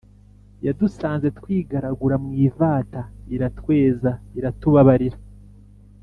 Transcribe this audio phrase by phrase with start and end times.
[0.65, 3.01] yadusanze twigaragura mwivata
[3.35, 5.17] iratweza iratubabarira